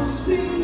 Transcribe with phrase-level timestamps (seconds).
[0.00, 0.59] assim.